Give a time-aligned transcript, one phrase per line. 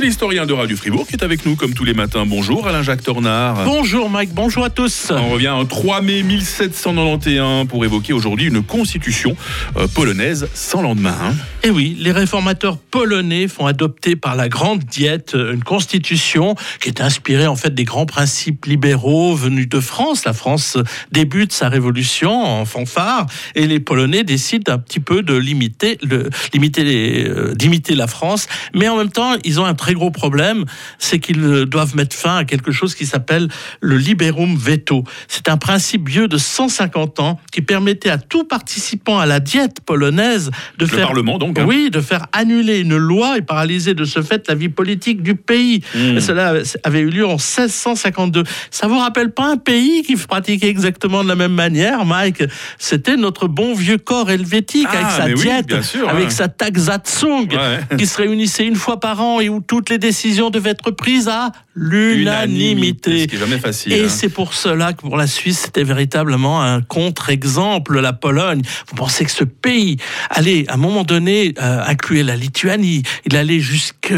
[0.00, 2.24] C'est l'historien de Radio Fribourg qui est avec nous comme tous les matins.
[2.24, 3.64] Bonjour Alain-Jacques Tornard.
[3.66, 5.12] Bonjour Mike, bonjour à tous.
[5.14, 9.36] On revient en 3 mai 1791 pour évoquer aujourd'hui une constitution
[9.76, 11.34] euh, polonaise sans lendemain.
[11.64, 16.88] Eh oui, les réformateurs polonais font adopter par la Grande Diète euh, une constitution qui
[16.88, 20.24] est inspirée en fait des grands principes libéraux venus de France.
[20.24, 20.78] La France
[21.12, 26.30] débute sa révolution en fanfare et les Polonais décident un petit peu de limiter, le,
[26.54, 28.48] limiter les, euh, d'imiter la France.
[28.74, 30.64] Mais en même temps, ils ont un très gros problème,
[30.98, 33.48] c'est qu'ils euh, doivent mettre fin à quelque chose qui s'appelle
[33.80, 35.04] le liberum veto.
[35.28, 39.78] C'est un principe vieux de 150 ans qui permettait à tout participant à la diète
[39.84, 41.58] polonaise de Le faire Parlement donc.
[41.58, 41.64] hein.
[41.66, 45.34] oui, de faire annuler une loi et paralyser de ce fait la vie politique du
[45.34, 45.82] pays.
[45.94, 46.16] Mmh.
[46.16, 46.54] Et Cela
[46.84, 48.44] avait eu lieu en 1652.
[48.70, 52.42] Ça vous rappelle pas un pays qui pratiquait exactement de la même manière, Mike?
[52.78, 56.30] C'était notre bon vieux corps helvétique Ah, avec sa mais oui, diète, sûr, avec ouais.
[56.30, 57.96] sa Taxatzung, Ouais.
[57.98, 61.26] qui se réunissait une fois par an et où toutes les décisions devaient être prises
[61.26, 63.22] à l'unanimité.
[63.22, 63.94] Ce qui est jamais facile.
[63.94, 64.08] Et hein.
[64.10, 68.60] c'est pour cela que pour la Suisse, c'était véritablement un contre-exemple, la Pologne.
[68.88, 69.96] Vous pensez que ce pays
[70.28, 74.12] allait, à un moment donné, euh, inclure la Lituanie, il allait jusque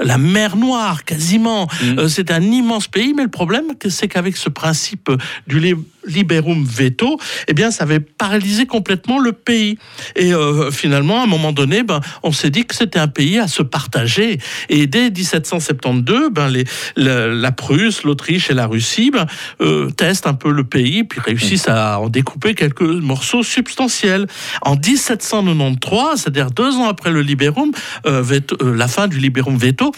[0.00, 1.66] la mer Noire, quasiment.
[1.82, 1.98] Mm.
[1.98, 5.10] Euh, c'est un immense pays, mais le problème, c'est qu'avec ce principe
[5.46, 5.74] du li-
[6.06, 9.78] liberum veto, eh bien, ça avait paralysé complètement le pays.
[10.14, 13.38] Et euh, finalement, à un moment donné, ben, on s'est dit que c'était un pays
[13.38, 14.38] à se partager.
[14.68, 16.64] Et dès 1772, ben, les,
[16.96, 19.26] la, la Prusse, l'Autriche et la Russie ben,
[19.60, 24.26] euh, testent un peu le pays, puis réussissent à en découper quelques morceaux substantiels.
[24.62, 27.70] En 1793, c'est-à-dire deux ans après le Liberum,
[28.06, 29.92] euh, veto- euh, la fin du Liberum veto,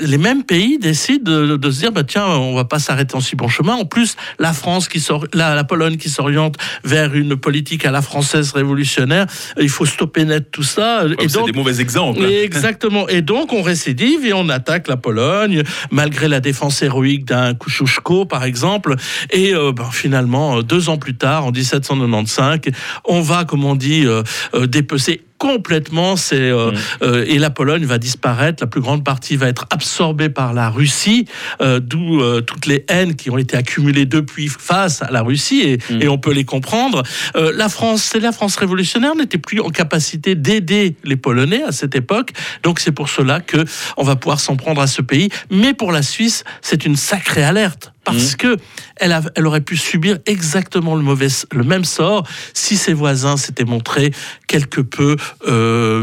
[0.00, 3.20] les mêmes pays décident de, de se dire bah, tiens, on va pas s'arrêter en
[3.20, 3.74] si bon chemin.
[3.74, 7.90] En plus, la France qui sort, la, la Pologne qui s'oriente vers une politique à
[7.90, 9.26] la française révolutionnaire,
[9.60, 11.04] il faut stopper net tout ça.
[11.06, 12.24] Ouais, c'est des mauvais exemples.
[12.24, 13.08] Exactement.
[13.08, 18.26] Et donc, on récidive et on attaque la Pologne, malgré la défense héroïque d'un Kosciuszko,
[18.26, 18.96] par exemple.
[19.30, 22.60] Et euh, ben, finalement, euh, deux ans plus tard, en 1795,
[23.04, 24.22] on va, comme on dit, euh,
[24.66, 26.74] dépecer complètement c'est euh, Mm.
[27.02, 28.62] euh, et la Pologne va disparaître.
[28.62, 31.26] La plus grande partie va être absorbée par la Russie
[31.60, 35.60] euh, d'où euh, toutes les haines qui ont été accumulées depuis face à la Russie
[35.60, 36.02] et, Mm.
[36.02, 37.02] et on peut les comprendre.
[37.36, 41.72] Euh, la France c'est la France révolutionnaire n'était plus en capacité d'aider les Polonais à
[41.72, 42.30] cette époque.
[42.62, 43.64] Donc c'est pour cela que
[43.96, 45.28] on va pouvoir s'en prendre à ce pays.
[45.50, 48.56] Mais pour la Suisse c'est une sacrée alerte parce que
[48.96, 53.36] elle, a- elle aurait pu subir exactement le mauvais, le même sort si ses voisins
[53.36, 54.12] s'étaient montrés
[54.46, 55.16] quelque peu
[55.48, 56.02] euh,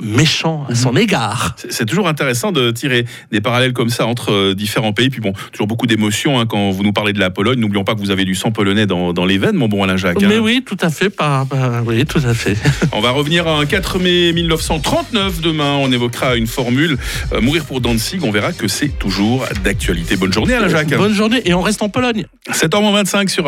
[0.00, 1.56] méchants à son égard.
[1.68, 5.10] C'est- toujours intéressant de tirer des parallèles comme ça entre euh, différents pays.
[5.10, 7.58] Puis bon, toujours beaucoup d'émotions hein, quand vous nous parlez de la Pologne.
[7.60, 9.96] N'oublions pas que vous avez du sang polonais dans, dans les veines, mon bon Alain
[9.96, 10.22] Jacques.
[10.22, 10.26] hein.
[10.28, 11.46] Mais oui, tout à fait, par,
[11.86, 12.56] oui, tout à fait.
[12.92, 15.74] On va revenir à un 4 mai 1939 demain.
[15.80, 16.96] On évoquera une formule
[17.32, 18.22] euh, mourir pour Danzig.
[18.24, 20.16] On verra que c'est toujours d'actualité.
[20.16, 20.94] Bonne journée Alain Jacques.
[20.96, 22.26] Bonne et on reste en Pologne.
[22.50, 23.42] 7h25 sur